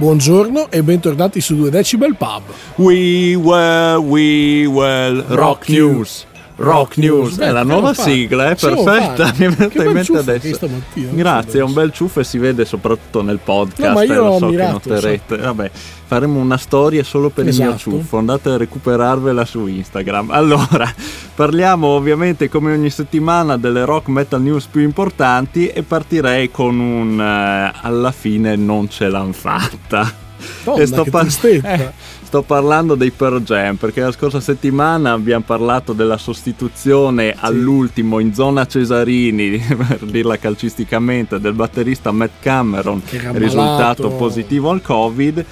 Buongiorno 0.00 0.70
e 0.70 0.82
bentornati 0.82 1.42
su 1.42 1.54
2 1.56 1.68
Decibel 1.68 2.16
Pub. 2.16 2.44
We 2.76 3.34
well, 3.34 3.98
we 3.98 4.64
well, 4.64 5.22
Rock 5.28 5.68
News. 5.68 6.24
Rock 6.60 6.98
News 6.98 7.36
Beh, 7.36 7.46
è 7.46 7.50
la 7.52 7.62
nuova 7.62 7.88
lo 7.88 7.94
sigla, 7.94 8.50
è 8.50 8.54
perfetta. 8.54 9.32
Mi 9.36 9.46
è 9.46 9.48
venuta 9.48 9.68
Che 9.68 9.78
in 9.78 9.92
bel 9.92 9.92
mente 9.94 10.16
adesso. 10.18 10.68
Grazie, 10.94 11.60
è 11.60 11.62
un 11.62 11.72
bel 11.72 11.90
ciuffo 11.90 12.20
e 12.20 12.24
si 12.24 12.36
vede 12.36 12.66
soprattutto 12.66 13.22
nel 13.22 13.38
podcast. 13.42 13.80
No, 13.88 13.92
ma 13.94 14.02
io 14.02 14.12
eh, 14.12 14.16
lo 14.16 14.24
l'ho 14.26 14.38
so 14.38 14.48
che 14.48 14.56
noterete. 14.70 15.36
Vabbè, 15.38 15.70
faremo 16.04 16.38
una 16.38 16.58
storia 16.58 17.02
solo 17.02 17.30
per 17.30 17.46
il 17.46 17.54
mio 17.56 17.68
Esatto. 17.68 17.78
ciuffo. 17.78 18.18
Andate 18.18 18.50
a 18.50 18.56
recuperarvela 18.58 19.44
su 19.46 19.66
Instagram. 19.66 20.30
Allora, 20.40 20.92
parliamo 21.34 21.86
ovviamente 21.86 22.48
come 22.48 22.72
ogni 22.72 22.90
settimana 22.90 23.56
delle 23.56 23.84
rock 23.84 24.08
metal 24.08 24.42
news 24.42 24.66
più 24.66 24.80
importanti 24.82 25.68
e 25.68 25.82
partirei 25.82 26.50
con 26.50 26.78
un 26.78 27.20
eh, 27.20 27.72
alla 27.82 28.12
fine 28.12 28.56
non 28.56 28.88
ce 28.90 29.08
l'han 29.08 29.32
fatta. 29.32 30.28
Donna, 30.64 30.82
E 30.82 30.86
sto 30.86 31.04
par- 31.04 31.26
eh, 31.42 31.92
sto 32.30 32.42
parlando 32.42 32.94
dei 32.94 33.10
Pearl 33.10 33.42
Jam 33.42 33.74
perché 33.74 34.02
la 34.02 34.12
scorsa 34.12 34.38
settimana 34.38 35.10
abbiamo 35.10 35.42
parlato 35.44 35.92
della 35.92 36.16
sostituzione 36.16 37.34
all'ultimo 37.36 38.20
in 38.20 38.32
zona 38.32 38.68
Cesarini, 38.68 39.58
per 39.66 40.04
dirla 40.04 40.36
calcisticamente, 40.36 41.40
del 41.40 41.54
batterista 41.54 42.12
Matt 42.12 42.34
Cameron, 42.38 43.02
risultato 43.32 44.10
positivo 44.10 44.70
al 44.70 44.80
Covid. 44.80 45.44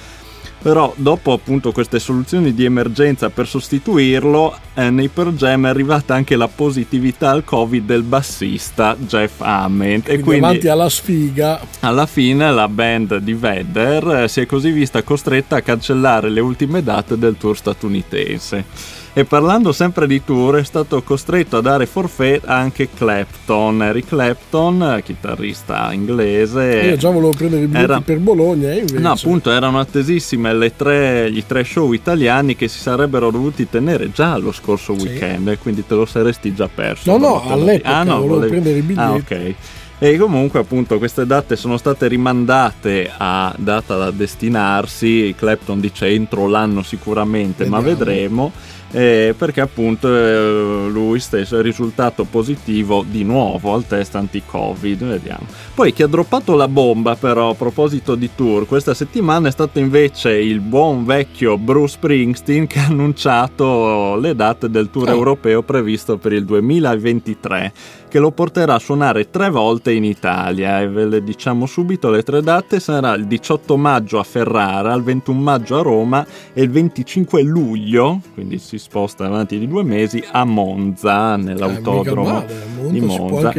Però 0.61 0.93
dopo 0.97 1.31
appunto 1.31 1.71
queste 1.71 1.99
soluzioni 1.99 2.53
di 2.53 2.65
emergenza 2.65 3.29
per 3.29 3.47
sostituirlo, 3.47 4.57
eh, 4.73 4.89
nei 4.89 5.07
Pearl 5.07 5.33
Jam 5.33 5.65
è 5.65 5.69
arrivata 5.69 6.13
anche 6.13 6.35
la 6.35 6.49
positività 6.49 7.29
al 7.29 7.45
Covid 7.45 7.85
del 7.85 8.03
bassista 8.03 8.95
Jeff 8.99 9.39
Ament. 9.39 10.03
Quindi 10.03 10.21
e 10.21 10.23
quindi 10.23 10.41
davanti 10.41 10.67
alla 10.67 10.89
sfiga. 10.89 11.59
alla 11.79 12.05
fine 12.05 12.51
la 12.51 12.67
band 12.67 13.17
di 13.17 13.33
Vedder 13.33 14.23
eh, 14.23 14.27
si 14.27 14.41
è 14.41 14.45
così 14.45 14.71
vista 14.71 15.01
costretta 15.01 15.57
a 15.57 15.61
cancellare 15.61 16.29
le 16.29 16.41
ultime 16.41 16.83
date 16.83 17.17
del 17.17 17.37
tour 17.37 17.55
statunitense. 17.55 18.65
E 19.11 19.25
parlando 19.25 19.71
sempre 19.71 20.05
di 20.07 20.23
tour, 20.23 20.57
è 20.57 20.63
stato 20.63 21.01
costretto 21.01 21.57
a 21.57 21.61
dare 21.61 21.87
forfait 21.87 22.41
anche 22.45 22.87
Clapton, 22.95 23.81
Eric 23.81 24.07
Clapton, 24.07 25.01
chitarrista 25.03 25.91
inglese. 25.91 26.81
Io 26.85 26.95
già 26.95 27.09
volevo 27.09 27.31
prendere 27.31 27.63
i 27.63 27.65
biglietti 27.65 27.83
Era- 27.91 28.01
per 28.01 28.19
Bologna, 28.19 28.71
invece. 28.71 28.99
No, 28.99 29.11
appunto, 29.11 29.51
erano 29.51 29.79
attesissime 29.79 30.53
le 30.53 30.75
tre, 30.75 31.29
gli 31.31 31.43
tre 31.45 31.63
show 31.63 31.91
italiani 31.91 32.55
che 32.55 32.67
si 32.67 32.77
sarebbero 32.79 33.31
dovuti 33.31 33.67
tenere 33.67 34.11
già 34.11 34.37
lo 34.37 34.51
scorso 34.51 34.97
Sì. 34.97 35.07
weekend, 35.07 35.57
quindi 35.57 35.85
te 35.85 35.95
lo 35.95 36.05
saresti 36.05 36.53
già 36.53 36.69
perso. 36.73 37.11
No, 37.11 37.17
no, 37.17 37.27
dopo 37.33 37.39
te 37.41 37.49
lo 37.49 37.55
dico. 37.55 37.61
all'epoca 37.65 38.03
volevo 38.03 38.27
volevi- 38.27 38.49
prendere 38.51 38.77
i 38.77 38.81
biglietti. 38.81 39.01
Ah, 39.01 39.13
ok. 39.13 39.55
E 40.01 40.17
comunque 40.17 40.59
appunto 40.59 40.97
queste 40.97 41.25
date 41.25 41.57
sono 41.57 41.75
state 41.75 42.07
rimandate 42.07 43.11
a 43.17 43.53
data 43.57 43.97
da 43.97 44.11
destinarsi, 44.11 45.35
Clapton 45.37 45.81
dice 45.81 46.07
entro 46.07 46.47
l'anno 46.47 46.83
sicuramente, 46.83 47.65
ma 47.65 47.79
Vediamo. 47.81 47.97
vedremo, 48.05 48.51
eh, 48.91 49.35
perché 49.37 49.59
appunto 49.59 50.07
eh, 50.07 50.87
lui 50.89 51.19
stesso 51.19 51.59
è 51.59 51.61
risultato 51.61 52.23
positivo 52.23 53.03
di 53.07 53.25
nuovo 53.25 53.73
al 53.73 53.85
test 53.85 54.15
anti-covid, 54.15 55.03
vediamo. 55.03 55.45
Poi 55.75 55.91
chi 55.91 56.01
ha 56.03 56.07
droppato 56.07 56.55
la 56.55 56.69
bomba 56.69 57.15
però 57.17 57.49
a 57.49 57.55
proposito 57.55 58.15
di 58.15 58.29
tour 58.33 58.65
questa 58.67 58.93
settimana 58.93 59.49
è 59.49 59.51
stato 59.51 59.79
invece 59.79 60.31
il 60.31 60.61
buon 60.61 61.03
vecchio 61.03 61.57
Bruce 61.57 61.95
Springsteen 61.95 62.67
che 62.67 62.79
ha 62.79 62.85
annunciato 62.85 64.15
le 64.15 64.33
date 64.33 64.69
del 64.69 64.89
tour 64.89 65.09
Ah. 65.09 65.11
europeo 65.11 65.61
previsto 65.61 66.17
per 66.17 66.31
il 66.31 66.45
2023 66.45 67.73
che 68.09 68.19
lo 68.19 68.31
porterà 68.31 68.73
a 68.73 68.79
suonare 68.79 69.29
tre 69.29 69.49
volte 69.49 69.93
in 69.93 70.03
Italia 70.03 70.81
e 70.81 70.89
ve 70.89 71.05
le 71.05 71.23
diciamo 71.23 71.65
subito 71.65 72.09
le 72.09 72.23
tre 72.23 72.41
date 72.41 72.79
sarà 72.79 73.13
il 73.13 73.25
18 73.27 73.77
maggio 73.77 74.19
a 74.19 74.23
Ferrara, 74.23 74.93
il 74.95 75.03
21 75.03 75.39
maggio 75.39 75.79
a 75.79 75.81
Roma 75.81 76.25
e 76.51 76.61
il 76.63 76.69
25 76.71 77.41
luglio, 77.43 78.19
quindi 78.33 78.57
si 78.57 78.77
sposta 78.77 79.25
avanti 79.25 79.57
di 79.59 79.67
due 79.67 79.83
mesi, 79.83 80.21
a 80.31 80.43
Monza 80.43 81.35
Eh, 81.35 81.37
nell'autodromo 81.37 82.29
Monza 82.29 82.89
di 82.89 82.99
Monza, 83.01 83.53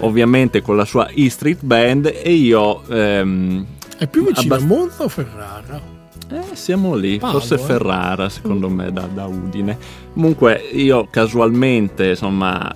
ovviamente 0.00 0.60
con 0.62 0.76
la 0.76 0.84
sua 0.84 1.08
E 1.08 1.28
Street 1.30 1.64
Band 1.64 2.12
e 2.22 2.32
io 2.32 2.82
ehm, 2.88 3.64
È 3.98 4.06
più 4.06 4.26
vicino 4.26 4.54
abbast- 4.54 4.70
a 4.70 4.74
Monza 4.74 5.02
o 5.04 5.08
Ferrara? 5.08 5.80
eh, 6.30 6.54
siamo 6.56 6.94
lì, 6.94 7.18
Paolo, 7.18 7.38
forse 7.38 7.54
eh. 7.54 7.58
Ferrara 7.58 8.28
secondo 8.28 8.68
me 8.68 8.92
da, 8.92 9.08
da 9.12 9.26
Udine. 9.26 9.76
Comunque 10.12 10.60
io 10.72 11.06
casualmente 11.10 12.10
insomma 12.10 12.74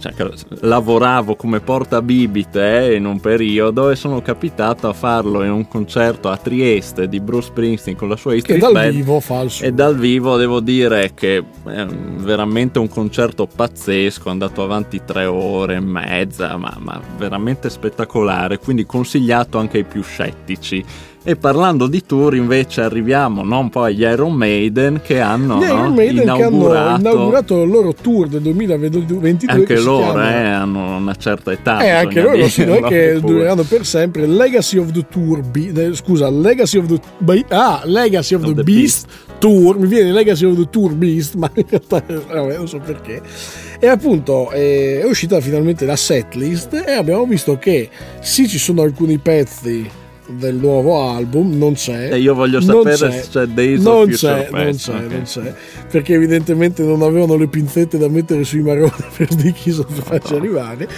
cioè, 0.00 0.14
lavoravo 0.60 1.34
come 1.36 1.60
portabibite 1.60 2.90
eh, 2.90 2.94
in 2.94 3.04
un 3.04 3.20
periodo 3.20 3.90
e 3.90 3.96
sono 3.96 4.22
capitato 4.22 4.88
a 4.88 4.92
farlo 4.92 5.42
in 5.42 5.50
un 5.50 5.66
concerto 5.68 6.28
a 6.28 6.36
Trieste 6.36 7.08
di 7.08 7.20
Bruce 7.20 7.48
Springsteen 7.48 7.96
con 7.96 8.08
la 8.08 8.16
sua 8.16 8.34
E 8.34 8.42
Che 8.42 8.58
dal 8.58 8.72
Band. 8.72 8.92
vivo 8.92 9.20
fa 9.20 9.40
il 9.40 9.50
suo. 9.50 9.66
E 9.66 9.72
dal 9.72 9.96
vivo 9.96 10.36
devo 10.36 10.60
dire 10.60 11.12
che 11.14 11.38
è 11.64 11.86
veramente 11.86 12.78
un 12.78 12.88
concerto 12.88 13.46
pazzesco, 13.46 14.28
è 14.28 14.30
andato 14.30 14.62
avanti 14.62 15.00
tre 15.04 15.24
ore 15.24 15.74
e 15.74 15.80
mezza, 15.80 16.56
ma, 16.56 16.76
ma 16.78 17.00
veramente 17.16 17.70
spettacolare, 17.70 18.58
quindi 18.58 18.86
consigliato 18.86 19.58
anche 19.58 19.78
ai 19.78 19.84
più 19.84 20.02
scettici. 20.02 20.84
E 21.24 21.36
parlando 21.36 21.88
di 21.88 22.06
tour 22.06 22.34
invece 22.36 22.80
arriviamo 22.80 23.42
no, 23.42 23.58
un 23.58 23.68
po' 23.68 23.82
agli 23.82 24.00
Iron 24.00 24.32
Maiden 24.32 25.00
che 25.02 25.20
hanno 25.20 25.58
Gli 25.58 25.64
Iron 25.64 25.88
no, 25.88 25.94
Maiden 25.94 26.24
che 26.24 26.30
hanno 26.30 26.38
inaugurato, 26.38 27.00
inaugurato 27.00 27.62
il 27.64 27.68
loro 27.70 27.92
tour 27.92 28.28
del 28.28 28.40
2022 28.40 29.28
anche 29.46 29.74
che 29.74 29.80
loro 29.88 30.20
eh, 30.20 30.48
hanno 30.48 30.96
una 30.96 31.14
certa 31.14 31.52
età. 31.52 31.80
Eh, 31.80 31.88
anche 31.88 32.20
loro 32.20 32.36
è 32.36 32.48
dirlo, 32.48 32.88
che 32.88 33.20
dureranno 33.20 33.62
per 33.62 33.86
sempre. 33.86 34.26
Legacy 34.26 34.78
of 34.78 34.90
the 34.92 35.06
Tour, 35.08 35.42
Be- 35.42 35.72
eh, 35.74 35.94
scusa, 35.94 36.28
Legacy 36.30 36.78
of 36.78 36.86
the 36.86 37.00
Be- 37.18 37.44
ah, 37.48 37.82
Legacy 37.84 38.34
of, 38.34 38.42
Of 38.42 38.48
the, 38.48 38.54
the 38.56 38.62
Beast, 38.62 39.06
Tour, 39.38 39.78
mi 39.78 39.86
viene 39.86 40.12
Legacy 40.12 40.44
of 40.44 40.56
the 40.56 40.68
Tour 40.70 40.92
Beast, 40.92 41.34
ma 41.36 41.50
in 41.54 41.64
realtà 41.68 42.02
vabbè, 42.06 42.56
non 42.56 42.68
so 42.68 42.78
perché. 42.78 43.22
E 43.80 43.86
appunto 43.86 44.50
eh, 44.50 45.00
è 45.00 45.04
uscita 45.04 45.40
finalmente 45.40 45.84
la 45.84 45.96
setlist 45.96 46.82
e 46.86 46.92
abbiamo 46.92 47.24
visto 47.26 47.58
che 47.58 47.88
sì, 48.20 48.48
ci 48.48 48.58
sono 48.58 48.82
alcuni 48.82 49.18
pezzi 49.18 49.88
del 50.28 50.56
nuovo 50.56 51.08
album, 51.08 51.56
non 51.56 51.74
c'è. 51.74 52.12
E 52.12 52.18
io 52.18 52.34
voglio 52.34 52.60
non 52.60 52.84
sapere 52.84 53.10
c'è. 53.10 53.22
se 53.22 53.28
c'è 53.30 53.46
Days 53.46 53.82
non 53.82 54.08
c'è, 54.08 54.48
non 54.50 54.74
c'è, 54.76 54.92
ok. 54.94 55.10
non 55.10 55.22
c'è, 55.22 55.54
perché 55.90 56.14
evidentemente 56.14 56.82
non 56.82 57.02
avevano 57.02 57.36
le 57.36 57.48
pinzette 57.48 57.98
da 57.98 58.08
mettere 58.08 58.44
sui 58.44 58.60
maroni 58.62 58.92
per 59.16 59.28
di 59.34 59.52
chi 59.52 59.70
sono 59.70 59.88
faccia 59.88 60.36
arrivare. 60.36 60.88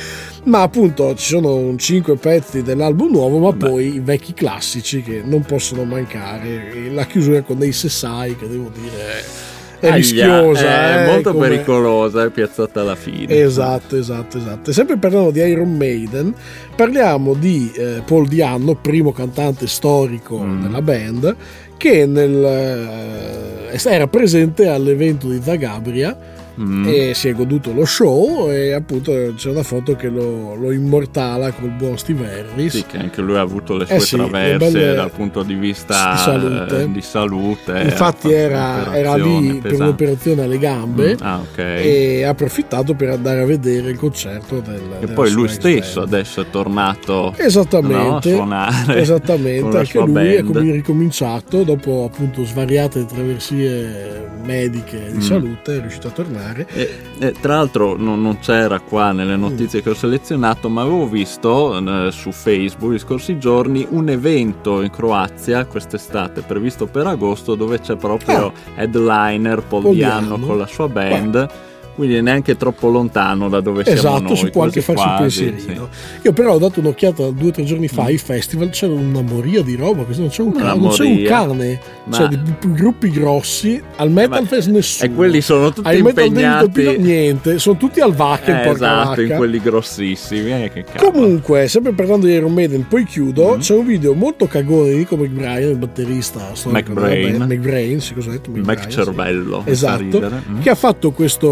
Ma 0.44 0.62
appunto 0.62 1.14
ci 1.14 1.26
sono 1.26 1.76
5 1.76 2.16
pezzi 2.16 2.62
dell'album 2.62 3.10
nuovo, 3.10 3.38
ma 3.38 3.52
Beh. 3.52 3.68
poi 3.68 3.94
i 3.94 4.00
vecchi 4.00 4.32
classici 4.34 5.02
che 5.02 5.22
non 5.24 5.42
possono 5.42 5.84
mancare. 5.84 6.90
La 6.90 7.06
chiusura 7.06 7.42
con 7.42 7.58
dei 7.58 7.72
Sessai, 7.72 8.36
che 8.36 8.48
devo 8.48 8.70
dire 8.74 9.58
è 9.80 9.86
Aia, 9.86 9.94
rischiosa, 9.96 11.00
è 11.00 11.02
eh, 11.02 11.06
molto 11.10 11.32
come- 11.32 11.48
pericolosa, 11.48 12.24
è 12.24 12.28
piazzata 12.30 12.82
alla 12.82 12.94
fine. 12.94 13.34
Esatto, 13.34 13.96
esatto, 13.96 14.38
esatto. 14.38 14.70
E 14.70 14.72
sempre 14.72 14.96
parlando 14.98 15.30
di 15.30 15.40
Iron 15.40 15.74
Maiden, 15.76 16.34
parliamo 16.76 17.34
di 17.34 17.72
eh, 17.74 18.02
Paul 18.04 18.28
Dianno, 18.28 18.74
primo 18.74 19.12
cantante 19.12 19.66
storico 19.66 20.38
Mm. 20.38 20.62
della 20.62 20.82
band, 20.82 21.36
che 21.76 22.04
nel, 22.06 22.44
eh, 23.72 23.80
era 23.82 24.06
presente 24.06 24.68
all'evento 24.68 25.28
di 25.28 25.40
Zagabria 25.42 26.16
Mm. 26.58 26.84
e 26.88 27.14
si 27.14 27.28
è 27.28 27.32
goduto 27.34 27.72
lo 27.72 27.84
show 27.84 28.50
e 28.50 28.72
appunto 28.72 29.12
c'è 29.36 29.50
una 29.50 29.62
foto 29.62 29.94
che 29.96 30.08
lo, 30.08 30.54
lo 30.54 30.72
immortala 30.72 31.52
col 31.52 31.70
buon 31.70 31.96
Steve 31.98 32.28
Harris. 32.40 32.74
Sì, 32.74 32.84
che 32.86 32.98
anche 32.98 33.20
lui 33.20 33.36
ha 33.36 33.40
avuto 33.40 33.76
le 33.76 33.86
sue 33.86 33.94
Eh 33.96 34.00
sì, 34.00 34.16
traverse 34.16 34.94
dal 34.94 35.10
punto 35.10 35.42
di 35.42 35.54
vista 35.54 36.12
di 36.12 36.18
salute. 36.18 36.80
eh, 36.82 36.90
di 36.92 37.00
salute. 37.02 37.80
Infatti 37.82 38.28
Ha 38.28 38.36
era, 38.36 38.94
era 38.96 39.14
lì 39.16 39.22
un'operazione 39.22 39.52
per 39.52 39.60
pesante. 39.62 39.82
un'operazione 39.82 40.42
alle 40.42 40.58
gambe 40.58 41.08
Mm, 41.14 41.16
Ah, 41.20 41.38
ok. 41.38 41.58
e 41.58 42.22
ha 42.24 42.30
approfittato 42.30 42.94
per 42.94 43.10
andare 43.10 43.40
a 43.40 43.44
vedere 43.44 43.90
il 43.90 43.96
concerto 43.96 44.60
del 44.60 44.80
E 45.00 45.06
poi 45.08 45.30
lui 45.30 45.48
stesso 45.48 46.00
band. 46.00 46.12
adesso 46.14 46.40
è 46.42 46.50
tornato 46.50 47.34
no, 47.82 48.16
a 48.16 48.22
suonare 48.22 48.96
esattamente 49.00 49.76
anche 49.78 49.98
lui 49.98 50.34
è 50.34 50.42
band. 50.42 50.52
com- 50.52 50.70
ricominciato 50.72 51.62
dopo 51.62 52.04
appunto 52.04 52.44
svariate 52.44 53.06
traversie 53.06 54.28
mediche 54.44 55.10
di 55.10 55.18
Mm. 55.18 55.20
salute, 55.20 55.76
è 55.76 55.80
riuscito 55.80 56.08
a 56.08 56.10
tornare. 56.10 56.39
E, 56.72 56.90
e 57.18 57.32
tra 57.40 57.56
l'altro 57.56 57.96
non, 57.96 58.20
non 58.22 58.38
c'era 58.38 58.80
qua 58.80 59.12
nelle 59.12 59.36
Mm. 59.36 59.40
notizie 59.40 59.82
che 59.82 59.90
ho 59.90 59.94
selezionato, 59.94 60.68
ma 60.68 60.82
avevo 60.82 61.06
visto 61.08 61.76
eh, 61.76 62.10
su 62.12 62.30
Facebook 62.32 62.92
gli 62.92 62.98
scorsi 62.98 63.38
giorni 63.38 63.86
un 63.90 64.08
evento 64.08 64.82
in 64.82 64.90
Croazia 64.90 65.64
quest'estate 65.66 66.42
previsto 66.42 66.86
per 66.86 67.06
agosto 67.06 67.54
dove 67.54 67.80
c'è 67.80 67.96
proprio 67.96 68.52
headliner 68.74 69.62
Paul 69.62 69.82
Paul 69.82 69.94
Dianno 69.94 70.26
Di'Anno. 70.36 70.46
con 70.46 70.58
la 70.58 70.66
sua 70.66 70.88
band. 70.88 71.48
Quindi 71.94 72.20
neanche 72.22 72.56
troppo 72.56 72.88
lontano 72.88 73.48
da 73.48 73.60
dove 73.60 73.84
siamo 73.84 73.98
esatto, 73.98 74.22
noi. 74.22 74.36
si 74.36 74.50
può 74.50 74.62
anche 74.64 74.80
farsi 74.80 75.06
un 75.06 75.16
pensierino. 75.18 75.88
sì. 75.90 76.18
Io 76.22 76.32
però 76.32 76.54
ho 76.54 76.58
dato 76.58 76.80
un'occhiata 76.80 77.30
due 77.30 77.48
o 77.48 77.50
tre 77.52 77.64
giorni 77.64 77.88
fa 77.88 78.02
Mm. 78.02 78.06
ai 78.06 78.18
festival, 78.18 78.70
c'era 78.70 78.92
una 78.92 79.22
moria 79.22 79.62
di 79.62 79.74
roba, 79.76 80.04
non 80.16 80.28
c'è 80.28 80.42
un, 80.42 80.52
cane, 80.52 80.78
non 80.80 80.88
c'è 80.90 81.04
un 81.04 81.22
cane, 81.24 81.80
Ma- 82.04 82.16
cioè 82.16 82.28
di 82.28 82.38
gruppi 82.72 83.10
grossi, 83.10 83.80
al 83.96 84.10
Metal 84.10 84.40
ma- 84.42 84.46
Fest 84.48 84.68
nessuno. 84.68 85.10
E 85.12 85.14
quelli 85.14 85.40
sono 85.40 85.72
tutti 85.72 85.88
Metal 85.88 86.02
David 86.12 86.24
impegnati. 86.26 86.70
Pino, 86.70 86.92
niente, 86.92 87.58
sono 87.58 87.76
tutti 87.76 88.00
al 88.00 88.14
Wacken, 88.16 88.54
Eh, 88.56 88.68
esatto, 88.70 89.20
in 89.20 89.26
vacca. 89.26 89.36
quelli 89.38 89.60
grossissimi. 89.60 90.50
eh, 90.64 90.70
che 90.72 90.84
cavolo. 90.84 91.10
Comunque, 91.12 91.68
sempre 91.68 91.92
parlando 91.92 92.26
di 92.26 92.32
Iron 92.32 92.52
Maiden, 92.52 92.86
poi 92.88 93.04
chiudo. 93.04 93.56
Mm. 93.56 93.58
C'è 93.60 93.74
un 93.74 93.86
video 93.86 94.14
molto 94.14 94.46
cagone 94.46 94.90
di 94.90 94.96
Nico 94.96 95.16
McBrien, 95.16 95.70
il 95.70 95.76
batterista 95.76 96.54
storico 96.54 96.92
McBrain. 96.92 97.36
McBrain, 97.46 98.00
sì, 98.00 98.14
cosa 98.14 98.28
ho 98.28 98.32
detto? 98.32 98.50
McBrain, 98.50 98.80
sì. 98.82 98.88
cervello. 98.90 99.58
mi 99.58 99.64
fa 99.64 99.70
Esatto. 99.70 100.20
Mm. 100.50 100.60
che 100.60 100.70
ha 100.70 100.74
fatto 100.74 101.10
questo, 101.12 101.48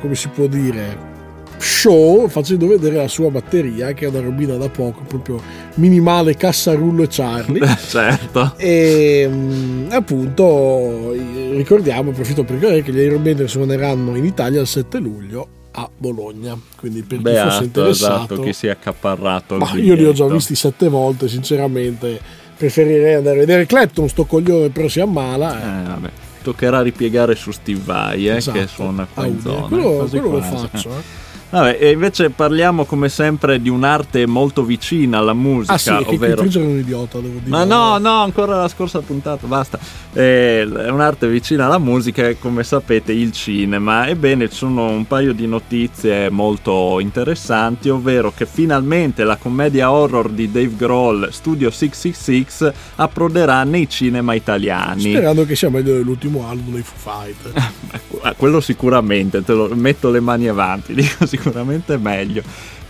come 0.00 0.14
si 0.14 0.28
può 0.28 0.46
dire, 0.46 1.10
show 1.58 2.28
facendo 2.28 2.66
vedere 2.66 2.96
la 2.96 3.08
sua 3.08 3.30
batteria, 3.30 3.92
che 3.92 4.06
è 4.06 4.08
una 4.08 4.20
robina 4.20 4.56
da 4.56 4.68
poco, 4.68 5.02
proprio 5.06 5.40
minimale, 5.74 6.36
cassarullo 6.36 7.04
e 7.04 7.08
Charlie. 7.08 7.66
certo. 7.88 8.54
E 8.56 9.28
mm, 9.28 9.90
appunto 9.90 11.12
ricordiamo, 11.12 12.10
approfitto 12.10 12.44
per 12.44 12.56
ricordare 12.56 12.82
che 12.82 12.92
gli 12.92 12.98
Iron 12.98 13.22
Maiden 13.22 13.48
suoneranno 13.48 14.16
in 14.16 14.24
Italia 14.24 14.60
il 14.60 14.66
7 14.66 14.98
luglio 14.98 15.48
a 15.72 15.88
Bologna. 15.96 16.58
Quindi 16.76 17.02
per 17.02 17.18
chi 17.18 17.24
fosse 17.24 17.32
Beato, 17.32 17.64
interessato, 17.64 18.22
esatto, 18.22 18.42
chi 18.42 18.52
si 18.52 18.66
è 18.66 18.70
accaparrato. 18.70 19.56
ma 19.56 19.72
io 19.74 19.94
li 19.94 20.04
ho 20.04 20.12
già 20.12 20.26
visti 20.26 20.54
sette 20.54 20.88
volte, 20.88 21.28
sinceramente. 21.28 22.40
Preferirei 22.56 23.14
andare 23.14 23.36
a 23.36 23.40
vedere 23.40 23.66
Clapton, 23.66 24.08
sto 24.08 24.24
coglione, 24.24 24.68
però 24.68 24.86
si 24.88 25.00
ammala. 25.00 25.56
eh. 25.56 25.82
Eh, 25.82 25.86
vabbè. 25.88 26.10
Toccherà 26.42 26.82
ripiegare 26.82 27.34
su 27.34 27.50
Steve 27.52 27.80
Vai, 27.84 28.28
eh, 28.28 28.36
Esatto. 28.36 28.58
che 28.58 28.66
suona 28.66 29.06
qua 29.12 29.26
in 29.26 29.40
zona. 29.40 29.66
Quello, 29.68 30.06
quello 30.08 30.30
lo 30.30 30.40
faccio. 30.42 30.90
eh. 30.90 31.21
Vabbè, 31.52 31.76
e 31.78 31.90
invece 31.90 32.30
parliamo 32.30 32.86
come 32.86 33.10
sempre 33.10 33.60
di 33.60 33.68
un'arte 33.68 34.26
molto 34.26 34.64
vicina 34.64 35.18
alla 35.18 35.34
musica, 35.34 35.74
Ah 35.74 35.78
sì, 35.78 35.90
ovvero... 35.90 36.44
È 36.44 36.56
un 36.56 36.78
idiota, 36.78 37.18
devo 37.18 37.40
dire. 37.40 37.50
Ma 37.50 37.64
no, 37.64 37.98
no, 37.98 38.22
ancora 38.22 38.56
la 38.56 38.68
scorsa 38.68 39.00
puntata, 39.00 39.46
basta. 39.46 39.78
Eh, 40.14 40.66
È 40.66 40.88
un'arte 40.88 41.28
vicina 41.28 41.66
alla 41.66 41.76
musica 41.76 42.26
e 42.26 42.38
come 42.38 42.64
sapete 42.64 43.12
il 43.12 43.32
cinema. 43.32 44.08
Ebbene, 44.08 44.48
ci 44.48 44.56
sono 44.56 44.88
un 44.88 45.06
paio 45.06 45.34
di 45.34 45.46
notizie 45.46 46.30
molto 46.30 46.98
interessanti, 47.00 47.90
ovvero 47.90 48.32
che 48.34 48.46
finalmente 48.46 49.22
la 49.22 49.36
commedia 49.36 49.92
horror 49.92 50.30
di 50.30 50.50
Dave 50.50 50.74
Grohl, 50.74 51.28
Studio 51.32 51.70
666, 51.70 52.72
approderà 52.96 53.62
nei 53.64 53.90
cinema 53.90 54.32
italiani. 54.32 55.10
Sperando 55.10 55.44
che 55.44 55.54
sia 55.54 55.68
meglio 55.68 55.92
dell'ultimo 55.92 56.48
album 56.48 56.72
dei 56.72 56.82
Foo 56.82 57.12
Fighters. 57.12 57.72
Ah, 58.22 58.34
Quello 58.36 58.60
sicuramente, 58.60 59.42
te 59.42 59.52
lo 59.52 59.68
metto 59.74 60.10
le 60.10 60.20
mani 60.20 60.48
avanti, 60.48 60.94
dico 60.94 61.26
sicuramente 61.26 61.98
meglio. 61.98 62.42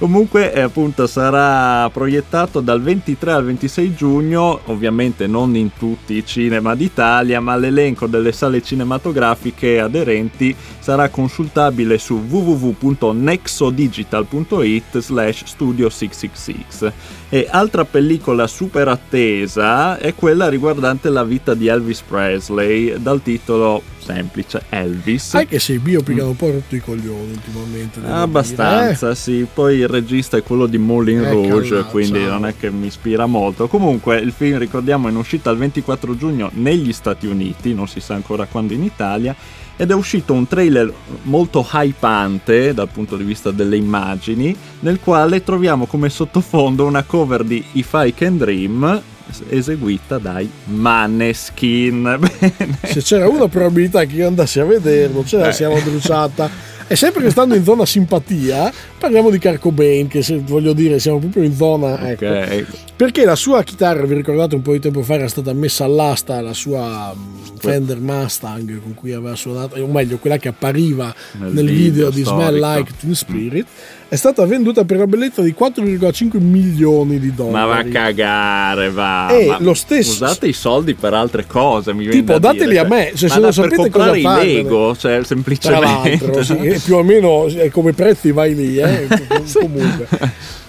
Comunque, 0.03 0.53
eh, 0.53 0.63
appunto, 0.63 1.07
sarà 1.07 1.89
proiettato 1.91 2.59
dal 2.59 2.83
23 2.83 3.31
al 3.31 3.45
26 3.45 3.95
giugno, 3.95 4.59
ovviamente 4.65 5.29
non 5.29 5.55
in 5.55 5.71
tutti 5.79 6.15
i 6.15 6.27
cinema 6.27 6.75
d'Italia, 6.75 7.39
ma 7.39 7.55
l'elenco 7.55 8.09
delle 8.09 8.33
sale 8.33 8.65
cinematografiche 8.65 9.79
aderenti 9.79 10.57
sarà 10.81 11.09
consultabile 11.09 11.99
su 11.99 12.17
www.nexodigital.it 12.17 14.99
slash 14.99 15.45
studio 15.45 15.89
666. 15.89 16.93
E 17.29 17.47
altra 17.49 17.85
pellicola 17.85 18.49
super 18.49 18.89
attesa 18.89 19.99
è 19.99 20.17
quella 20.17 20.49
riguardante 20.49 21.11
la 21.11 21.23
vita 21.23 21.55
di 21.55 21.69
Elvis 21.69 22.01
Presley, 22.01 23.01
dal 23.01 23.23
titolo 23.23 23.93
semplice 24.03 24.65
Elvis. 24.69 25.29
Sai 25.29 25.47
che 25.47 25.59
sei 25.59 25.79
biopic 25.79 26.19
hanno 26.19 26.31
un 26.31 26.37
po' 26.37 26.51
rotto 26.51 26.75
i 26.75 26.81
coglioni 26.81 27.31
ultimamente. 27.31 28.01
devo 28.01 28.07
dire, 28.07 28.19
eh? 28.19 28.23
Abbastanza, 28.23 29.15
sì. 29.15 29.47
Poi 29.53 29.79
il 29.79 29.89
regista 29.93 30.37
è 30.37 30.43
quello 30.43 30.67
di 30.67 30.79
Moulin 30.79 31.23
Eh, 31.23 31.31
Rouge, 31.31 31.69
cavolo, 31.69 31.85
quindi 31.87 32.19
ciao. 32.21 32.31
non 32.31 32.47
è 32.47 32.55
che 32.59 32.71
mi 32.71 32.87
ispira 32.89 33.27
molto. 33.27 33.69
Comunque, 33.69 34.19
il 34.19 34.33
film, 34.33 34.59
ricordiamo, 34.59 35.07
è 35.07 35.11
in 35.13 35.17
uscita 35.17 35.51
il 35.51 35.59
24 35.59 36.17
giugno 36.17 36.51
negli 36.55 36.93
Stati 36.93 37.27
Uniti, 37.29 37.73
non 37.75 37.87
si 37.87 38.01
sa 38.01 38.15
ancora 38.15 38.47
quando 38.51 38.73
in 38.73 38.83
Italia. 38.83 39.35
Ed 39.77 39.91
è 39.91 39.95
uscito 39.95 40.33
un 40.33 40.47
trailer 40.47 40.93
molto 41.23 41.67
hypante 41.73 42.75
dal 42.75 42.89
punto 42.89 43.17
di 43.17 43.25
vista 43.25 43.51
delle 43.51 43.77
immagini, 43.77 44.55
nel 44.81 44.99
quale 45.01 45.43
troviamo 45.43 45.87
come 45.87 46.09
sottofondo 46.11 46.85
una 46.85 47.03
cover 47.05 47.43
di 47.45 47.65
If 47.73 47.91
I 47.95 48.13
Can 48.15 48.37
Dream 48.37 49.03
eseguita 49.49 50.19
dai 50.19 50.49
Maneskin. 50.67 52.03
Bene. 52.21 52.79
Se 52.83 53.01
c'era 53.03 53.29
una 53.29 53.49
probabilità 53.49 54.05
che 54.05 54.17
io 54.17 54.27
andassi 54.27 54.61
a 54.61 54.65
vederlo, 54.65 55.25
ce 55.25 55.37
la 55.39 55.49
Eh. 55.49 55.53
siamo 55.53 55.81
bruciata. 55.81 56.51
E 56.93 56.97
sempre 56.97 57.23
che 57.23 57.31
stando 57.31 57.55
in 57.55 57.65
zona 57.65 57.87
simpatia, 57.87 58.71
parliamo 58.99 59.31
di 59.31 59.39
Kurt 59.39 59.61
Cobain, 59.61 60.09
che 60.09 60.23
se, 60.23 60.37
voglio 60.41 60.75
dire, 60.75 60.99
siamo 60.99 61.21
proprio 61.21 61.43
in 61.43 61.55
zona... 61.55 62.11
Ecco. 62.11 62.27
Ok. 62.27 62.67
Perché 62.95 63.25
la 63.25 63.35
sua 63.35 63.63
chitarra, 63.63 64.05
vi 64.05 64.15
ricordate 64.15 64.57
un 64.57 64.61
po' 64.61 64.73
di 64.73 64.79
tempo 64.79 65.01
fa, 65.01 65.15
era 65.15 65.27
stata 65.27 65.55
messa 65.55 65.85
all'asta, 65.85 66.43
la 66.43 66.53
sua 66.53 67.15
mm, 67.17 67.57
Fender 67.57 67.99
Mustang 67.99 68.83
con 68.83 68.93
cui 68.93 69.13
aveva 69.13 69.35
suonato, 69.37 69.81
o 69.81 69.87
meglio, 69.87 70.19
quella 70.19 70.37
che 70.37 70.49
appariva 70.49 71.15
Nel 71.39 71.55
nel, 71.55 71.65
video 71.65 72.11
video, 72.11 72.11
di 72.11 72.21
storico. 72.25 72.51
Smell 72.51 72.61
Like 72.61 72.93
Teen 73.01 73.15
Spirit, 73.15 73.67
è 74.13 74.17
stata 74.17 74.45
venduta 74.45 74.85
per 74.85 74.99
la 74.99 75.07
bellezza 75.07 75.41
di 75.41 75.55
4,5 75.59 76.39
milioni 76.39 77.19
di 77.19 77.35
dollari. 77.35 77.55
Ma 77.55 77.65
va 77.65 77.77
a 77.79 77.85
cagare, 77.85 78.91
va. 78.91 79.29
E 79.31 79.47
Ma 79.47 79.57
lo 79.59 79.73
stesso- 79.73 80.23
Usate 80.23 80.49
i 80.49 80.53
soldi 80.53 80.93
per 80.93 81.15
altre 81.15 81.47
cose, 81.47 81.95
mi 81.95 82.07
Tipo, 82.09 82.33
da 82.33 82.53
dateli 82.53 82.77
a 82.77 82.85
me, 82.85 83.13
cioè, 83.15 83.31
se 83.31 83.41
per 83.41 83.55
sapete 83.55 83.89
cosa 83.89 84.15
i 84.15 84.21
Lego, 84.23 84.95
cioè 84.95 85.25
semplicemente. 85.25 86.45
sì, 86.45 86.81
più 86.85 86.97
o 86.97 87.03
meno 87.03 87.47
è 87.47 87.71
come 87.71 87.95
prezzi 87.95 88.33
vai 88.33 88.55
lì, 88.55 88.77
eh, 88.77 89.09
comunque. 89.59 90.07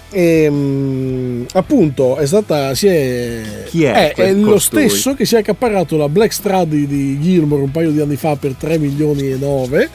E, 0.09 1.45
appunto 1.53 2.17
è 2.17 2.25
stata 2.27 2.75
si 2.75 2.85
è, 2.85 3.41
Chi 3.65 3.83
è 3.83 4.09
è, 4.09 4.13
quel 4.13 4.41
lo 4.41 4.59
stesso 4.59 5.15
che 5.15 5.25
si 5.25 5.35
è 5.35 5.39
accaparato 5.39 5.97
la 5.97 6.07
Black 6.07 6.31
Stradi 6.31 6.85
di 6.85 7.19
Gilmore 7.19 7.63
un 7.63 7.71
paio 7.71 7.89
di 7.89 7.99
anni 7.99 8.15
fa 8.15 8.35
per 8.35 8.53
3 8.53 8.77
milioni 8.77 9.31
e 9.31 9.37
9 9.37 9.89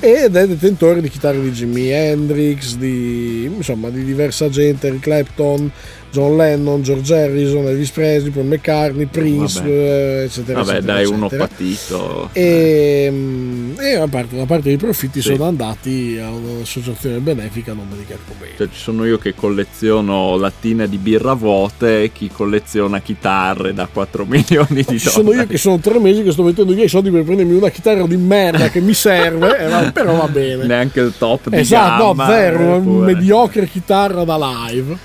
ed 0.00 0.34
è 0.36 0.46
detentore 0.46 1.00
di 1.00 1.08
chitarre 1.08 1.40
di 1.40 1.50
Jimi 1.50 1.88
Hendrix 1.90 2.76
di, 2.76 3.44
insomma 3.44 3.90
di 3.90 4.02
diversa 4.04 4.48
gente 4.48 4.86
Eric 4.88 5.00
Clapton 5.00 5.70
John 6.10 6.36
Lennon, 6.36 6.82
George 6.82 7.14
Harrison, 7.14 7.66
Elvis 7.66 7.90
Presley, 7.90 8.30
Paul 8.32 8.46
McCartney, 8.46 9.06
Prince, 9.06 9.60
Vabbè. 9.60 9.70
eh, 9.70 10.22
eccetera. 10.24 10.58
Vabbè, 10.60 10.72
eccetera, 10.78 10.92
dai, 10.94 11.06
uno 11.06 11.26
eccetera. 11.26 11.46
patito. 11.46 12.30
E, 12.32 13.08
mm, 13.10 13.72
e 13.80 13.94
a 13.94 14.08
parte, 14.08 14.34
una 14.34 14.46
parte 14.46 14.68
dei 14.68 14.76
profitti 14.76 15.22
Sì. 15.22 15.30
sono 15.30 15.44
andati 15.44 16.18
a 16.20 16.30
un'associazione 16.30 17.18
benefica 17.18 17.70
a 17.72 17.74
nome 17.74 17.96
di 17.96 18.04
Kurt 18.04 18.20
Cobain. 18.26 18.52
Cioè, 18.56 18.68
ci 18.72 18.80
sono 18.80 19.04
io 19.06 19.18
che 19.18 19.34
colleziono 19.36 20.36
lattine 20.36 20.88
di 20.88 20.98
birra 20.98 21.34
vuote 21.34 22.02
e 22.02 22.12
chi 22.12 22.28
colleziona 22.28 23.00
chitarre 23.00 23.72
da 23.72 23.86
4 23.86 24.24
milioni 24.26 24.66
di 24.68 24.82
dollari. 24.82 24.98
Ci 24.98 25.08
sono 25.08 25.32
io 25.32 25.46
che 25.46 25.58
sono 25.58 25.78
tre 25.78 26.00
mesi 26.00 26.24
che 26.24 26.32
sto 26.32 26.42
mettendo 26.42 26.72
via 26.72 26.84
i 26.84 26.88
soldi 26.88 27.10
per 27.10 27.22
prendermi 27.22 27.54
una 27.54 27.68
chitarra 27.68 28.04
di 28.08 28.16
merda 28.16 28.68
che 28.68 28.80
mi 28.80 28.94
serve, 28.94 29.58
eh, 29.58 29.68
va- 29.68 29.89
però 29.94 30.16
va 30.16 30.28
bene. 30.28 30.66
Neanche 30.66 31.00
il 31.00 31.14
top 31.16 31.48
di 31.48 31.56
Esatto, 31.58 32.02
no, 32.02 32.14
gamma, 32.14 32.26
zero, 32.28 32.58
eh, 32.58 32.64
una 32.66 32.78
pure. 32.80 33.12
mediocre 33.14 33.66
chitarra 33.66 34.24
da 34.24 34.36
live. 34.68 34.96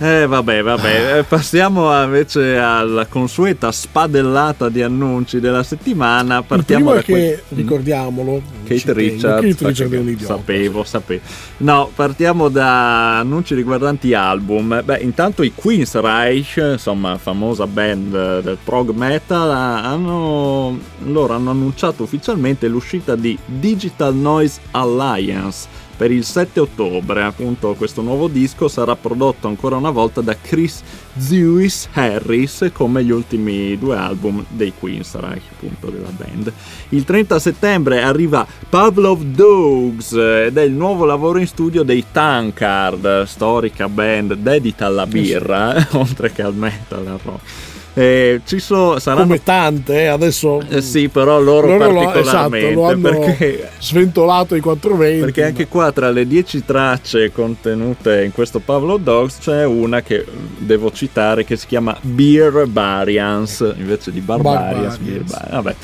Eh 0.00 0.26
vabbè, 0.26 0.62
vabbè, 0.62 1.18
Eh, 1.18 1.24
passiamo 1.24 1.90
invece 2.02 2.56
alla 2.56 3.06
consueta 3.06 3.72
spadellata 3.72 4.68
di 4.68 4.80
annunci 4.82 5.40
della 5.40 5.64
settimana. 5.64 6.38
Il 6.38 6.44
Partiamo 6.44 6.92
primo 6.92 6.94
da 6.94 7.00
è 7.00 7.04
che, 7.04 7.12
quel- 7.12 7.58
ricordiamolo, 7.58 8.40
Kate 8.64 8.92
Richards, 8.92 9.56
Kate 9.56 9.68
Richards 9.68 9.92
è 9.92 9.98
un 9.98 10.08
idiota. 10.08 10.36
sapevo, 10.36 10.84
sapevo. 10.84 11.22
No, 11.58 11.90
partiamo 11.92 12.48
da 12.48 13.18
annunci 13.18 13.56
riguardanti 13.56 14.14
album. 14.14 14.82
Beh, 14.84 14.98
intanto 14.98 15.42
i 15.42 15.52
Queensryche, 15.52 16.72
insomma, 16.72 17.18
famosa 17.18 17.66
band 17.66 18.40
del 18.40 18.58
prog 18.62 18.90
metal, 18.90 19.50
hanno, 19.50 20.78
loro 21.06 21.34
hanno 21.34 21.50
annunciato 21.50 22.04
ufficialmente 22.04 22.68
l'uscita 22.68 23.16
di 23.16 23.36
Digital 23.44 24.14
Noise 24.14 24.60
Alliance 24.70 25.86
per 25.98 26.12
il 26.12 26.24
7 26.24 26.60
ottobre. 26.60 27.24
Appunto, 27.24 27.74
questo 27.74 28.00
nuovo 28.00 28.28
disco 28.28 28.68
sarà 28.68 28.94
prodotto 28.94 29.48
ancora 29.48 29.76
una 29.76 29.90
volta 29.90 30.20
da 30.20 30.36
Chris 30.40 30.80
Lewis 31.28 31.88
Harris, 31.92 32.70
come 32.72 33.02
gli 33.02 33.10
ultimi 33.10 33.76
due 33.76 33.96
album 33.96 34.44
dei 34.48 34.72
Queensryche, 34.78 35.50
appunto, 35.50 35.88
della 35.88 36.12
band. 36.16 36.52
Il 36.90 37.02
30 37.02 37.38
settembre 37.40 38.02
arriva 38.02 38.46
Pavlov 38.68 39.22
Dogs 39.22 40.12
ed 40.12 40.56
è 40.56 40.62
il 40.62 40.72
nuovo 40.72 41.04
lavoro 41.04 41.38
in 41.38 41.48
studio 41.48 41.82
dei 41.82 42.04
Tankard, 42.12 43.24
storica 43.24 43.88
band 43.88 44.34
dedita 44.34 44.86
alla 44.86 45.06
birra, 45.06 45.88
oltre 45.92 46.30
che 46.30 46.42
al 46.42 46.54
metal 46.54 47.06
al 47.06 47.18
rock. 47.20 47.67
Eh, 47.98 48.40
ci 48.44 48.60
so, 48.60 49.00
saranno 49.00 49.26
Come 49.26 49.42
tante, 49.42 50.02
eh, 50.02 50.06
adesso 50.06 50.62
eh 50.68 50.80
sì, 50.80 51.08
però 51.08 51.40
loro, 51.40 51.66
loro 51.66 51.90
lo, 51.90 52.00
particolarmente 52.04 52.58
esatto, 52.68 52.80
lo 52.80 52.86
hanno 52.86 53.00
perché 53.00 53.70
sventolato 53.80 54.54
i 54.54 54.60
420. 54.60 55.20
perché 55.24 55.42
anche 55.42 55.66
qua 55.66 55.90
tra 55.90 56.08
le 56.10 56.24
10 56.24 56.64
tracce 56.64 57.32
contenute 57.32 58.22
in 58.22 58.30
questo 58.30 58.60
Pavlo 58.60 58.98
Dogs 58.98 59.38
c'è 59.40 59.64
una 59.64 60.00
che 60.02 60.24
devo 60.58 60.92
citare 60.92 61.44
che 61.44 61.56
si 61.56 61.66
chiama 61.66 61.96
Beer 62.00 62.66
Barbarians 62.68 63.74
invece 63.76 64.12
di 64.12 64.20
Barbarians. 64.20 64.96
Barbarians. 64.98 65.30
Bar- 65.30 65.50
Vabbè. 65.50 65.74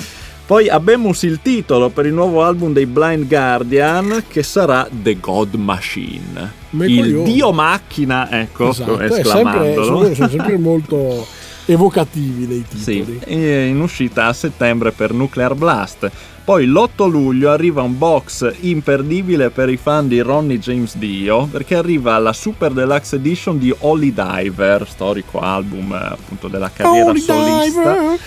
Poi 0.46 0.68
abbiamo 0.68 1.12
il 1.18 1.40
titolo 1.42 1.88
per 1.88 2.06
il 2.06 2.12
nuovo 2.12 2.44
album 2.44 2.72
dei 2.72 2.86
Blind 2.86 3.26
Guardian 3.26 4.24
che 4.28 4.44
sarà 4.44 4.86
The 4.88 5.18
God 5.18 5.54
Machine. 5.54 6.52
il 6.70 7.22
Dio 7.22 7.50
macchina, 7.50 8.30
ecco, 8.30 8.70
esatto. 8.70 9.00
esclamandolo. 9.00 10.04
Sempre, 10.04 10.14
sono 10.14 10.28
sempre 10.28 10.58
molto 10.58 11.26
evocativi 11.66 12.46
dei 12.46 12.64
titoli. 12.68 13.20
Sì, 13.24 13.68
in 13.68 13.80
uscita 13.80 14.26
a 14.26 14.32
settembre 14.32 14.92
per 14.92 15.12
Nuclear 15.12 15.54
Blast. 15.54 16.10
Poi 16.44 16.66
l'8 16.66 17.08
luglio 17.08 17.50
arriva 17.50 17.80
un 17.80 17.96
box 17.96 18.52
imperdibile 18.60 19.48
per 19.48 19.70
i 19.70 19.78
fan 19.78 20.08
di 20.08 20.20
Ronnie 20.20 20.58
James 20.58 20.94
Dio 20.98 21.46
perché 21.46 21.74
arriva 21.74 22.18
la 22.18 22.34
Super 22.34 22.72
Deluxe 22.72 23.16
Edition 23.16 23.58
di 23.58 23.74
Holy 23.78 24.12
Diver, 24.12 24.86
storico 24.86 25.38
album 25.40 25.92
appunto 25.92 26.48
della 26.48 26.70
carriera 26.70 27.08
Holy 27.08 27.20
solista. 27.20 27.94
Diver. 27.94 28.18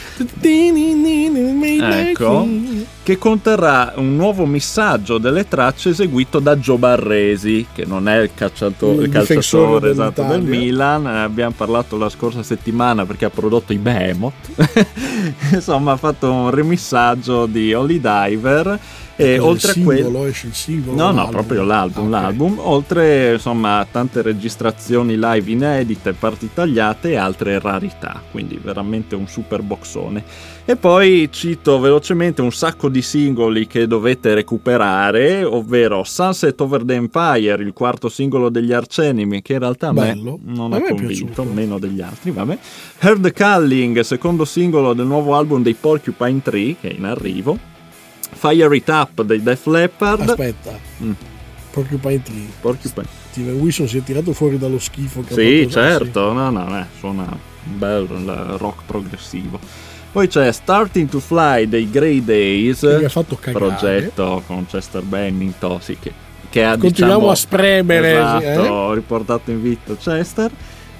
Ecco, 2.10 2.48
che 3.08 3.18
conterrà 3.18 3.94
un 3.96 4.18
nuovo 4.18 4.46
missaggio 4.46 5.18
delle 5.18 5.48
tracce 5.48 5.92
eseguito 5.92 6.40
da 6.40 6.58
Joe 6.58 6.78
Barresi, 6.78 7.66
che 7.74 7.86
non 7.86 8.10
è 8.10 8.18
il, 8.18 8.32
calciato- 8.36 9.02
il 9.02 9.08
calciatore 9.08 9.92
esatto, 9.92 10.24
del 10.24 10.42
Milan, 10.42 11.04
ne 11.04 11.22
abbiamo 11.22 11.54
parlato 11.56 11.98
la 11.98 12.10
scorsa 12.10 12.44
settimana 12.44 13.06
perché 13.06 13.24
ha 13.24 13.30
prodotto 13.30 13.72
i 13.72 13.78
Behemoth. 13.78 14.92
Insomma, 15.56 15.94
ha 15.94 15.96
fatto 15.96 16.30
un 16.30 16.50
remissaggio 16.50 17.46
di 17.46 17.74
Holy 17.74 18.02
Diver. 18.02 18.78
E 19.20 19.40
oltre 19.40 19.72
a 19.72 19.84
quello, 19.84 20.26
esce 20.26 20.46
il 20.46 20.54
singolo, 20.54 20.96
no, 20.96 21.10
no, 21.10 21.30
proprio 21.30 21.64
l'album, 21.64 22.04
ah, 22.04 22.08
okay. 22.18 22.22
l'album. 22.22 22.60
Oltre 22.60 23.34
insomma 23.34 23.80
a 23.80 23.88
tante 23.90 24.22
registrazioni 24.22 25.16
live 25.18 25.50
inedite, 25.50 26.14
parti 26.14 26.52
tagliate 26.54 27.10
e 27.10 27.16
altre 27.16 27.58
rarità. 27.60 28.22
Quindi 28.30 28.60
veramente 28.62 29.16
un 29.16 29.28
super 29.28 29.64
boxone. 29.64 30.24
E 30.66 30.76
poi 30.76 31.30
cito 31.32 31.80
velocemente 31.80 32.44
un 32.44 32.52
sacco 32.52 32.90
di 32.90 32.97
singoli 33.02 33.68
che 33.68 33.88
dovete 33.88 34.34
recuperare, 34.34 35.44
ovvero 35.44 36.04
Sunset 36.04 36.60
Over 36.62 36.84
the 36.84 36.94
Empire, 36.94 37.64
il 37.64 37.74
quarto 37.74 38.10
singolo 38.10 38.50
degli 38.50 38.74
Arcenimi, 38.74 39.42
che 39.42 39.54
in 39.54 39.60
realtà 39.60 39.90
a 39.90 39.94
me 39.94 40.14
non 40.14 40.74
ha 40.74 40.82
convinto, 40.82 41.44
meno 41.44 41.80
degli 41.80 42.02
altri, 42.02 42.32
vabbè. 42.32 42.58
Heard 43.00 43.32
Calling, 43.32 44.00
secondo 44.02 44.46
singolo 44.46 44.94
del 44.94 45.06
nuovo 45.06 45.36
album 45.36 45.64
dei 45.64 45.74
Porcupine 45.74 46.42
Tree, 46.42 46.76
che 46.80 46.90
è 46.90 46.94
in 46.94 47.06
arrivo. 47.06 47.58
Fire 48.30 48.76
It 48.76 48.90
Up 48.90 49.22
dei 49.24 49.42
Def 49.42 49.66
Leppard. 49.66 50.30
Aspetta. 50.30 50.78
Mm. 51.02 51.12
Porcupine 51.72 52.22
Tree. 52.22 52.48
Porcupine. 52.60 53.08
Steven 53.32 53.56
Wilson 53.60 53.88
si 53.88 53.98
è 53.98 54.04
tirato 54.04 54.34
fuori 54.34 54.58
dallo 54.58 54.80
schifo. 54.80 55.22
Che 55.22 55.34
sì, 55.34 55.70
certo. 55.70 56.34
No, 56.34 56.50
no, 56.50 56.80
eh, 56.80 56.86
suona 57.00 57.26
bello 57.64 58.18
il 58.18 58.56
rock 58.58 58.84
progressivo. 58.86 59.60
Poi 60.12 60.28
c'è 60.28 60.52
Starting 60.52 61.10
to 61.10 61.20
Fly 61.20 61.68
dei 61.68 61.90
Grey 61.90 62.24
Days. 62.24 63.12
Progetto 63.52 64.44
con 64.46 64.66
Chester 64.66 65.04
Bennington, 65.04 65.82
sì, 65.82 65.98
che, 66.00 66.12
che 66.50 66.64
ha 66.64 66.78
Continuiamo 66.78 67.20
diciamo, 67.20 67.32
a 67.32 67.36
spremere. 67.36 68.12
Esatto, 68.14 68.92
eh? 68.92 68.96
riportato 68.96 69.52
in 69.52 69.62
vita 69.62 69.96
Chester 69.96 70.52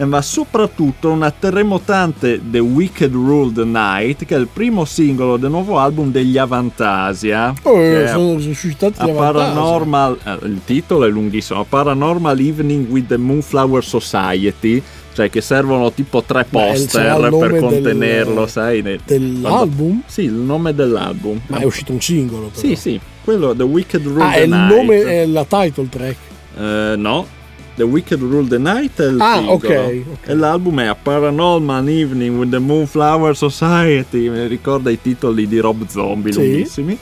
ma 0.06 0.22
soprattutto 0.22 1.10
una 1.10 1.32
terremotante 1.32 2.40
The 2.44 2.60
Wicked 2.60 3.12
Ruled 3.12 3.58
Night, 3.58 4.26
che 4.26 4.36
è 4.36 4.38
il 4.38 4.48
primo 4.52 4.86
singolo 4.86 5.38
del 5.38 5.50
nuovo 5.50 5.80
album 5.80 6.12
degli 6.12 6.38
Avantasia. 6.38 7.54
Oh, 7.64 7.80
eh, 7.80 8.08
sono 8.08 8.40
suscitati 8.40 9.02
a 9.02 9.08
Paranormal, 9.08 10.20
eh, 10.24 10.46
il 10.46 10.62
titolo 10.64 11.06
è 11.06 11.10
lunghissimo, 11.10 11.64
Paranormal 11.64 12.40
Evening 12.40 12.90
with 12.90 13.08
the 13.08 13.18
Moonflower 13.18 13.84
Society 13.84 14.82
cioè 15.18 15.32
che 15.32 15.42
servono 15.42 15.92
tipo 15.92 16.22
tre 16.22 16.46
poster 16.48 17.30
per 17.40 17.58
contenerlo, 17.58 18.42
del, 18.42 18.50
sai? 18.50 18.84
Dell'album? 19.04 19.88
Quando... 19.88 20.04
Sì, 20.06 20.22
il 20.22 20.34
nome 20.34 20.76
dell'album. 20.76 21.42
Ma 21.48 21.58
è 21.58 21.64
uscito 21.64 21.92
un 21.92 22.00
singolo, 22.00 22.52
però. 22.54 22.60
Sì, 22.60 22.76
sì, 22.76 23.00
quello 23.24 23.56
The 23.56 23.64
Wicked 23.64 24.06
Rule 24.06 24.24
ah, 24.24 24.34
the 24.34 24.46
Night. 24.46 24.54
Ah, 24.54 24.68
il 24.68 24.76
nome 24.76 25.04
è 25.06 25.26
la 25.26 25.44
title 25.44 25.90
track. 25.90 26.18
Uh, 26.56 27.00
no, 27.00 27.26
The 27.74 27.82
Wicked 27.82 28.20
Rule 28.20 28.48
the 28.48 28.60
Night 28.60 29.02
è 29.02 29.08
il 29.08 29.20
ah, 29.20 29.38
singolo. 29.38 29.56
Okay, 29.56 30.06
okay. 30.08 30.32
E 30.32 30.36
l'album 30.36 30.82
è 30.82 30.86
A 30.86 30.96
Paranormal 30.96 31.90
Evening 31.90 32.38
with 32.38 32.52
the 32.52 32.60
Moonflower 32.60 33.36
Society. 33.36 34.30
Mi 34.30 34.46
ricorda 34.46 34.92
i 34.92 35.02
titoli 35.02 35.48
di 35.48 35.58
Rob 35.58 35.88
Zombie 35.88 36.32
sì. 36.32 36.38
lunghissimi. 36.38 37.00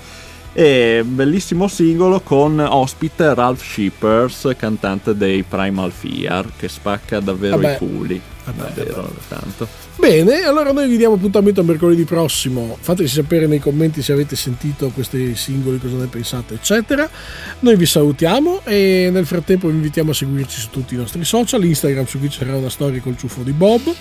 E 0.57 1.03
bellissimo 1.05 1.67
singolo 1.67 2.21
con 2.21 2.57
ospite 2.59 3.33
Ralph 3.33 3.61
Shippers, 3.61 4.53
cantante 4.57 5.13
dei 5.13 5.43
Primal 5.43 5.91
Fear, 5.91 6.53
che 6.55 6.69
spacca 6.69 7.19
davvero 7.19 7.57
Vabbè. 7.57 7.73
i 7.73 7.77
culi. 7.77 8.21
Vabbè, 8.45 8.71
davvero 8.73 9.13
tanto. 9.27 9.67
Bene, 9.97 10.43
allora 10.43 10.71
noi 10.71 10.87
vi 10.87 10.95
diamo 10.95 11.15
appuntamento 11.15 11.59
a 11.59 11.63
mercoledì 11.63 12.05
prossimo. 12.05 12.77
Fateci 12.79 13.15
sapere 13.15 13.47
nei 13.47 13.59
commenti 13.59 14.01
se 14.01 14.13
avete 14.13 14.37
sentito 14.37 14.91
questi 14.93 15.35
singoli, 15.35 15.77
cosa 15.77 15.97
ne 15.97 16.05
pensate, 16.05 16.53
eccetera. 16.53 17.09
Noi 17.59 17.75
vi 17.75 17.85
salutiamo 17.85 18.61
e 18.63 19.09
nel 19.11 19.25
frattempo 19.25 19.67
vi 19.67 19.73
invitiamo 19.73 20.11
a 20.11 20.13
seguirci 20.13 20.59
su 20.61 20.69
tutti 20.69 20.93
i 20.93 20.97
nostri 20.97 21.25
social, 21.25 21.65
Instagram 21.65 22.05
su 22.05 22.17
cui 22.19 22.31
sarà 22.31 22.55
una 22.55 22.69
storia 22.69 23.01
col 23.01 23.17
ciuffo 23.17 23.41
di 23.41 23.51
Bob, 23.51 23.93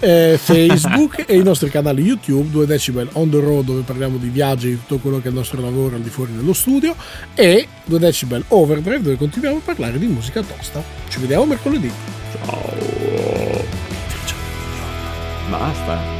eh, 0.00 0.38
Facebook 0.40 1.24
e 1.26 1.36
i 1.36 1.42
nostri 1.42 1.70
canali 1.70 2.02
YouTube, 2.02 2.50
2 2.50 2.66
Decibel 2.66 3.08
On 3.12 3.30
The 3.30 3.40
Road 3.40 3.64
dove 3.66 3.82
parliamo 3.82 4.16
di 4.16 4.28
viaggi 4.28 4.68
e 4.68 4.70
di 4.70 4.78
tutto 4.80 4.98
quello 4.98 5.18
che 5.18 5.24
è 5.24 5.28
il 5.28 5.34
nostro 5.34 5.60
lavoro 5.60 5.96
al 5.96 6.02
di 6.02 6.10
fuori 6.10 6.34
dello 6.34 6.52
studio 6.52 6.94
e 7.34 7.66
2 7.84 7.98
Decibel 7.98 8.44
Overdrive 8.48 9.02
dove 9.02 9.16
continuiamo 9.16 9.58
a 9.58 9.62
parlare 9.64 9.98
di 9.98 10.06
musica 10.06 10.42
tosta. 10.42 10.82
Ci 11.08 11.20
vediamo 11.20 11.46
mercoledì. 11.46 11.90
Ciao. 12.44 13.64
Basta. 15.48 16.15